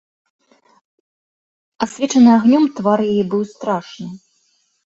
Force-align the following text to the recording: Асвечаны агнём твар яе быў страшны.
Асвечаны 1.87 2.29
агнём 2.39 2.65
твар 2.81 2.99
яе 3.11 3.23
быў 3.35 3.43
страшны. 3.53 4.07